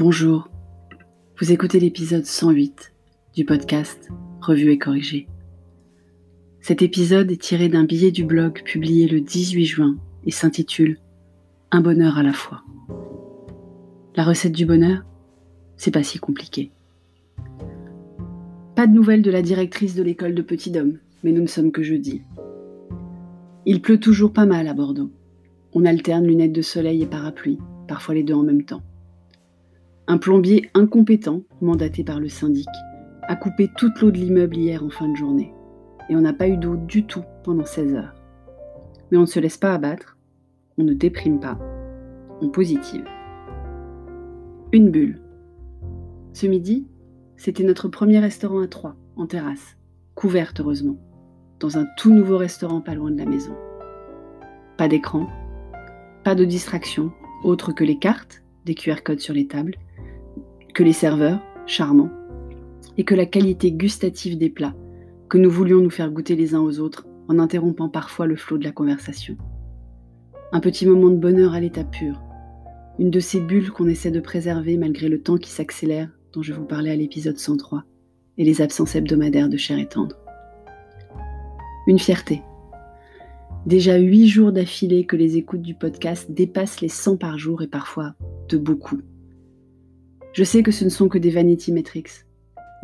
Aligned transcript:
Bonjour, 0.00 0.48
vous 1.40 1.50
écoutez 1.50 1.80
l'épisode 1.80 2.24
108 2.24 2.92
du 3.34 3.44
podcast 3.44 4.08
Revue 4.40 4.70
et 4.70 4.78
corrigé. 4.78 5.26
Cet 6.60 6.82
épisode 6.82 7.32
est 7.32 7.42
tiré 7.42 7.68
d'un 7.68 7.82
billet 7.82 8.12
du 8.12 8.22
blog 8.22 8.62
publié 8.62 9.08
le 9.08 9.20
18 9.20 9.64
juin 9.64 9.96
et 10.24 10.30
s'intitule 10.30 11.00
Un 11.72 11.80
bonheur 11.80 12.16
à 12.16 12.22
la 12.22 12.32
fois. 12.32 12.62
La 14.14 14.22
recette 14.22 14.52
du 14.52 14.66
bonheur, 14.66 15.02
c'est 15.76 15.90
pas 15.90 16.04
si 16.04 16.20
compliqué. 16.20 16.70
Pas 18.76 18.86
de 18.86 18.94
nouvelles 18.94 19.22
de 19.22 19.32
la 19.32 19.42
directrice 19.42 19.96
de 19.96 20.04
l'école 20.04 20.36
de 20.36 20.42
Petit 20.42 20.70
Dôme, 20.70 20.98
mais 21.24 21.32
nous 21.32 21.42
ne 21.42 21.48
sommes 21.48 21.72
que 21.72 21.82
jeudi. 21.82 22.22
Il 23.66 23.82
pleut 23.82 23.98
toujours 23.98 24.32
pas 24.32 24.46
mal 24.46 24.68
à 24.68 24.74
Bordeaux. 24.74 25.10
On 25.72 25.84
alterne 25.84 26.24
lunettes 26.24 26.52
de 26.52 26.62
soleil 26.62 27.02
et 27.02 27.06
parapluie, 27.06 27.58
parfois 27.88 28.14
les 28.14 28.22
deux 28.22 28.34
en 28.34 28.44
même 28.44 28.62
temps. 28.62 28.84
Un 30.10 30.16
plombier 30.16 30.70
incompétent, 30.72 31.42
mandaté 31.60 32.02
par 32.02 32.18
le 32.18 32.30
syndic, 32.30 32.66
a 33.24 33.36
coupé 33.36 33.68
toute 33.76 34.00
l'eau 34.00 34.10
de 34.10 34.16
l'immeuble 34.16 34.56
hier 34.56 34.82
en 34.82 34.88
fin 34.88 35.06
de 35.06 35.14
journée. 35.14 35.52
Et 36.08 36.16
on 36.16 36.22
n'a 36.22 36.32
pas 36.32 36.48
eu 36.48 36.56
d'eau 36.56 36.76
du 36.76 37.04
tout 37.04 37.24
pendant 37.44 37.66
16 37.66 37.94
heures. 37.94 38.14
Mais 39.10 39.18
on 39.18 39.22
ne 39.22 39.26
se 39.26 39.38
laisse 39.38 39.58
pas 39.58 39.74
abattre, 39.74 40.16
on 40.78 40.84
ne 40.84 40.94
déprime 40.94 41.40
pas, 41.40 41.58
on 42.40 42.48
positive. 42.48 43.04
Une 44.72 44.90
bulle. 44.90 45.20
Ce 46.32 46.46
midi, 46.46 46.88
c'était 47.36 47.64
notre 47.64 47.88
premier 47.88 48.18
restaurant 48.18 48.62
à 48.62 48.66
trois, 48.66 48.96
en 49.16 49.26
terrasse, 49.26 49.76
couverte 50.14 50.60
heureusement, 50.60 50.96
dans 51.60 51.76
un 51.76 51.86
tout 51.98 52.14
nouveau 52.14 52.38
restaurant 52.38 52.80
pas 52.80 52.94
loin 52.94 53.10
de 53.10 53.18
la 53.18 53.26
maison. 53.26 53.54
Pas 54.78 54.88
d'écran, 54.88 55.28
pas 56.24 56.34
de 56.34 56.46
distraction, 56.46 57.12
autre 57.44 57.72
que 57.72 57.84
les 57.84 57.98
cartes, 57.98 58.42
des 58.64 58.74
QR 58.74 59.02
codes 59.04 59.20
sur 59.20 59.34
les 59.34 59.46
tables, 59.46 59.74
que 60.78 60.84
les 60.84 60.92
serveurs, 60.92 61.40
charmants, 61.66 62.12
et 62.96 63.02
que 63.02 63.16
la 63.16 63.26
qualité 63.26 63.72
gustative 63.72 64.38
des 64.38 64.48
plats, 64.48 64.76
que 65.28 65.36
nous 65.36 65.50
voulions 65.50 65.80
nous 65.80 65.90
faire 65.90 66.08
goûter 66.08 66.36
les 66.36 66.54
uns 66.54 66.60
aux 66.60 66.78
autres 66.78 67.04
en 67.26 67.40
interrompant 67.40 67.88
parfois 67.88 68.28
le 68.28 68.36
flot 68.36 68.58
de 68.58 68.64
la 68.64 68.70
conversation. 68.70 69.36
Un 70.52 70.60
petit 70.60 70.86
moment 70.86 71.10
de 71.10 71.16
bonheur 71.16 71.52
à 71.52 71.58
l'état 71.58 71.82
pur, 71.82 72.22
une 73.00 73.10
de 73.10 73.18
ces 73.18 73.40
bulles 73.40 73.72
qu'on 73.72 73.88
essaie 73.88 74.12
de 74.12 74.20
préserver 74.20 74.76
malgré 74.76 75.08
le 75.08 75.20
temps 75.20 75.36
qui 75.36 75.50
s'accélère 75.50 76.10
dont 76.32 76.42
je 76.42 76.52
vous 76.52 76.64
parlais 76.64 76.92
à 76.92 76.96
l'épisode 76.96 77.38
103 77.38 77.82
et 78.36 78.44
les 78.44 78.62
absences 78.62 78.94
hebdomadaires 78.94 79.48
de 79.48 79.56
chair 79.56 79.80
et 79.80 79.88
tendre. 79.88 80.14
Une 81.88 81.98
fierté. 81.98 82.40
Déjà 83.66 83.96
huit 83.96 84.28
jours 84.28 84.52
d'affilée 84.52 85.06
que 85.06 85.16
les 85.16 85.38
écoutes 85.38 85.62
du 85.62 85.74
podcast 85.74 86.30
dépassent 86.30 86.80
les 86.80 86.88
100 86.88 87.16
par 87.16 87.36
jour 87.36 87.62
et 87.62 87.68
parfois 87.68 88.14
de 88.48 88.58
beaucoup. 88.58 89.00
Je 90.38 90.44
sais 90.44 90.62
que 90.62 90.70
ce 90.70 90.84
ne 90.84 90.88
sont 90.88 91.08
que 91.08 91.18
des 91.18 91.30
vanity 91.30 91.72
metrics, 91.72 92.24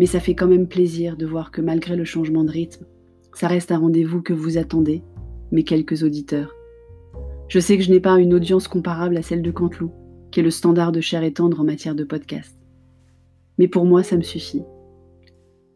mais 0.00 0.06
ça 0.06 0.18
fait 0.18 0.34
quand 0.34 0.48
même 0.48 0.66
plaisir 0.66 1.16
de 1.16 1.24
voir 1.24 1.52
que 1.52 1.60
malgré 1.60 1.94
le 1.94 2.04
changement 2.04 2.42
de 2.42 2.50
rythme, 2.50 2.84
ça 3.32 3.46
reste 3.46 3.70
un 3.70 3.78
rendez-vous 3.78 4.22
que 4.22 4.32
vous 4.32 4.58
attendez, 4.58 5.04
mes 5.52 5.62
quelques 5.62 6.02
auditeurs. 6.02 6.52
Je 7.46 7.60
sais 7.60 7.76
que 7.76 7.84
je 7.84 7.92
n'ai 7.92 8.00
pas 8.00 8.18
une 8.18 8.34
audience 8.34 8.66
comparable 8.66 9.16
à 9.16 9.22
celle 9.22 9.40
de 9.40 9.52
Canteloup, 9.52 9.92
qui 10.32 10.40
est 10.40 10.42
le 10.42 10.50
standard 10.50 10.90
de 10.90 11.00
chair 11.00 11.22
et 11.22 11.32
tendre 11.32 11.60
en 11.60 11.64
matière 11.64 11.94
de 11.94 12.02
podcast. 12.02 12.58
Mais 13.58 13.68
pour 13.68 13.84
moi, 13.84 14.02
ça 14.02 14.16
me 14.16 14.22
suffit. 14.22 14.64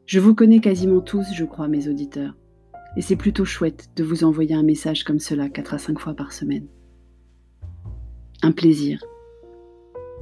Je 0.05 0.19
vous 0.19 0.35
connais 0.35 0.59
quasiment 0.59 1.01
tous, 1.01 1.29
je 1.33 1.45
crois, 1.45 1.69
mes 1.69 1.87
auditeurs, 1.87 2.35
et 2.97 3.03
c'est 3.03 3.15
plutôt 3.15 3.45
chouette 3.45 3.91
de 3.95 4.03
vous 4.03 4.25
envoyer 4.25 4.57
un 4.57 4.65
message 4.65 5.05
comme 5.05 5.21
cela 5.21 5.49
4 5.49 5.75
à 5.75 5.79
5 5.79 6.01
fois 6.01 6.15
par 6.15 6.33
semaine. 6.33 6.67
Un 8.43 8.51
plaisir. 8.51 9.01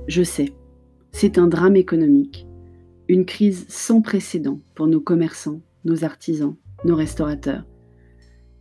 Je 0.07 0.23
sais, 0.23 0.53
c'est 1.19 1.39
un 1.39 1.47
drame 1.47 1.77
économique, 1.77 2.47
une 3.09 3.25
crise 3.25 3.65
sans 3.71 4.03
précédent 4.03 4.61
pour 4.75 4.87
nos 4.87 5.01
commerçants, 5.01 5.63
nos 5.87 6.05
artisans, 6.05 6.57
nos 6.85 6.95
restaurateurs. 6.95 7.65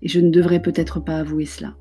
Et 0.02 0.08
je 0.08 0.22
ne 0.22 0.30
devrais 0.30 0.62
peut-être 0.62 1.02
pas 1.02 1.18
avouer 1.18 1.44
cela. 1.44 1.76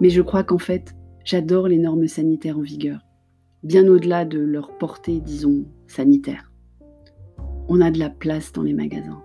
Mais 0.00 0.10
je 0.10 0.22
crois 0.22 0.44
qu'en 0.44 0.58
fait, 0.58 0.94
j'adore 1.24 1.66
les 1.66 1.78
normes 1.78 2.06
sanitaires 2.06 2.56
en 2.56 2.62
vigueur, 2.62 3.00
bien 3.64 3.88
au-delà 3.88 4.24
de 4.24 4.38
leur 4.38 4.78
portée, 4.78 5.20
disons, 5.20 5.64
sanitaire. 5.88 6.52
On 7.66 7.80
a 7.80 7.90
de 7.90 7.98
la 7.98 8.10
place 8.10 8.52
dans 8.52 8.62
les 8.62 8.74
magasins. 8.74 9.24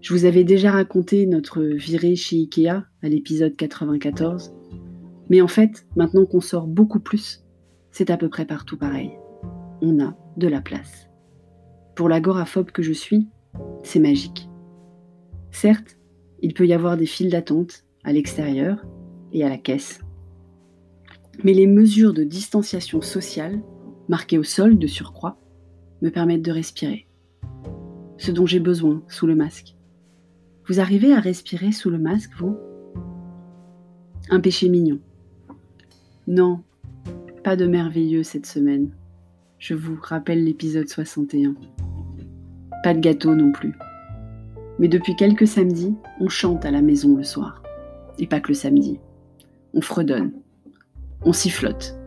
Je 0.00 0.14
vous 0.14 0.24
avais 0.24 0.44
déjà 0.44 0.70
raconté 0.70 1.26
notre 1.26 1.62
virée 1.62 2.16
chez 2.16 2.36
Ikea 2.36 2.86
à 3.02 3.08
l'épisode 3.10 3.56
94, 3.56 4.54
mais 5.28 5.42
en 5.42 5.48
fait, 5.48 5.86
maintenant 5.96 6.24
qu'on 6.24 6.40
sort 6.40 6.66
beaucoup 6.66 7.00
plus, 7.00 7.44
c'est 7.90 8.08
à 8.08 8.16
peu 8.16 8.30
près 8.30 8.46
partout 8.46 8.78
pareil 8.78 9.10
on 9.84 10.02
a 10.02 10.16
de 10.36 10.48
la 10.48 10.60
place. 10.60 11.08
Pour 11.94 12.08
l'agoraphobe 12.08 12.70
que 12.70 12.82
je 12.82 12.92
suis, 12.92 13.28
c'est 13.82 14.00
magique. 14.00 14.48
Certes, 15.52 15.98
il 16.40 16.54
peut 16.54 16.66
y 16.66 16.72
avoir 16.72 16.96
des 16.96 17.06
files 17.06 17.30
d'attente 17.30 17.84
à 18.02 18.12
l'extérieur 18.12 18.84
et 19.32 19.44
à 19.44 19.48
la 19.48 19.58
caisse. 19.58 20.00
Mais 21.44 21.52
les 21.52 21.66
mesures 21.66 22.14
de 22.14 22.24
distanciation 22.24 23.00
sociale, 23.00 23.62
marquées 24.08 24.38
au 24.38 24.42
sol 24.42 24.78
de 24.78 24.86
surcroît, 24.86 25.38
me 26.02 26.10
permettent 26.10 26.44
de 26.44 26.52
respirer. 26.52 27.06
Ce 28.16 28.30
dont 28.30 28.46
j'ai 28.46 28.60
besoin 28.60 29.02
sous 29.08 29.26
le 29.26 29.34
masque. 29.34 29.76
Vous 30.66 30.80
arrivez 30.80 31.12
à 31.12 31.20
respirer 31.20 31.72
sous 31.72 31.90
le 31.90 31.98
masque, 31.98 32.30
vous? 32.38 32.56
Un 34.30 34.40
péché 34.40 34.68
mignon. 34.68 34.98
Non, 36.26 36.62
pas 37.42 37.56
de 37.56 37.66
merveilleux 37.66 38.22
cette 38.22 38.46
semaine 38.46 38.90
je 39.64 39.72
vous 39.72 39.96
rappelle 39.98 40.44
l'épisode 40.44 40.90
61. 40.90 41.54
Pas 42.82 42.92
de 42.92 43.00
gâteau 43.00 43.34
non 43.34 43.50
plus. 43.50 43.72
Mais 44.78 44.88
depuis 44.88 45.16
quelques 45.16 45.46
samedis, 45.46 45.94
on 46.20 46.28
chante 46.28 46.66
à 46.66 46.70
la 46.70 46.82
maison 46.82 47.16
le 47.16 47.22
soir. 47.22 47.62
Et 48.18 48.26
pas 48.26 48.40
que 48.40 48.48
le 48.48 48.54
samedi. 48.54 49.00
On 49.72 49.80
fredonne. 49.80 50.32
On 51.22 51.32
sifflote. 51.32 51.98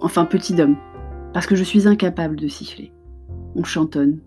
Enfin, 0.00 0.24
petit 0.24 0.60
homme, 0.60 0.76
parce 1.32 1.46
que 1.46 1.54
je 1.54 1.62
suis 1.62 1.86
incapable 1.86 2.34
de 2.34 2.48
siffler. 2.48 2.92
On 3.54 3.62
chantonne. 3.62 4.18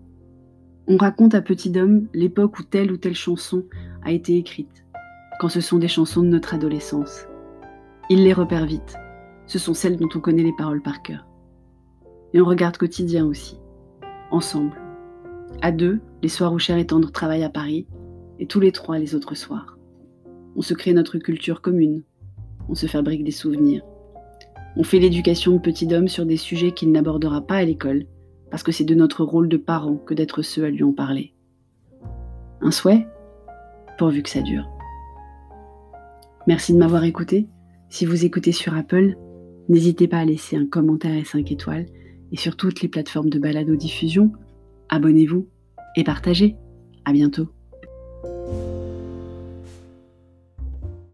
On 0.86 0.96
raconte 0.96 1.34
à 1.34 1.42
petit 1.42 1.78
homme 1.78 2.08
l'époque 2.14 2.58
où 2.58 2.62
telle 2.62 2.92
ou 2.92 2.96
telle 2.96 3.14
chanson 3.14 3.62
a 4.04 4.10
été 4.10 4.38
écrite, 4.38 4.86
quand 5.38 5.50
ce 5.50 5.60
sont 5.60 5.76
des 5.76 5.86
chansons 5.86 6.22
de 6.22 6.28
notre 6.28 6.54
adolescence. 6.54 7.26
Il 8.08 8.24
les 8.24 8.32
repère 8.32 8.64
vite. 8.64 8.96
Ce 9.46 9.58
sont 9.58 9.74
celles 9.74 9.98
dont 9.98 10.08
on 10.14 10.20
connaît 10.20 10.42
les 10.42 10.56
paroles 10.56 10.80
par 10.80 11.02
cœur. 11.02 11.26
Et 12.32 12.40
on 12.40 12.44
regarde 12.44 12.76
quotidien 12.76 13.26
aussi, 13.26 13.58
ensemble. 14.30 14.80
À 15.62 15.72
deux, 15.72 16.00
les 16.22 16.28
soirs 16.28 16.52
où 16.52 16.58
Cher 16.58 16.76
et 16.76 16.86
Tendre 16.86 17.10
travaillent 17.10 17.44
à 17.44 17.50
Paris, 17.50 17.86
et 18.38 18.46
tous 18.46 18.60
les 18.60 18.72
trois 18.72 18.98
les 18.98 19.14
autres 19.14 19.34
soirs. 19.34 19.78
On 20.56 20.62
se 20.62 20.74
crée 20.74 20.92
notre 20.92 21.18
culture 21.18 21.60
commune, 21.60 22.02
on 22.68 22.74
se 22.74 22.86
fabrique 22.86 23.24
des 23.24 23.30
souvenirs. 23.30 23.82
On 24.76 24.84
fait 24.84 25.00
l'éducation 25.00 25.52
de 25.52 25.58
petit 25.58 25.92
homme 25.92 26.08
sur 26.08 26.24
des 26.24 26.36
sujets 26.36 26.72
qu'il 26.72 26.92
n'abordera 26.92 27.40
pas 27.40 27.56
à 27.56 27.64
l'école, 27.64 28.06
parce 28.50 28.62
que 28.62 28.72
c'est 28.72 28.84
de 28.84 28.94
notre 28.94 29.24
rôle 29.24 29.48
de 29.48 29.56
parent 29.56 29.96
que 29.96 30.14
d'être 30.14 30.42
ceux 30.42 30.64
à 30.64 30.70
lui 30.70 30.84
en 30.84 30.92
parler. 30.92 31.34
Un 32.60 32.70
souhait? 32.70 33.06
Pourvu 33.98 34.22
que 34.22 34.30
ça 34.30 34.40
dure. 34.40 34.68
Merci 36.46 36.72
de 36.72 36.78
m'avoir 36.78 37.04
écouté. 37.04 37.48
Si 37.88 38.06
vous 38.06 38.24
écoutez 38.24 38.52
sur 38.52 38.74
Apple, 38.74 39.16
n'hésitez 39.68 40.08
pas 40.08 40.18
à 40.18 40.24
laisser 40.24 40.56
un 40.56 40.66
commentaire 40.66 41.14
et 41.14 41.24
5 41.24 41.50
étoiles 41.50 41.86
et 42.32 42.36
sur 42.36 42.56
toutes 42.56 42.82
les 42.82 42.88
plateformes 42.88 43.30
de 43.30 43.38
balado-diffusion. 43.38 44.32
Abonnez-vous 44.88 45.48
et 45.96 46.04
partagez. 46.04 46.56
À 47.04 47.12
bientôt. 47.12 47.48